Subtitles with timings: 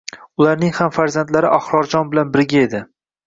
[0.43, 2.81] Ularning ham farzandlari Ahrorjon bilan birga edi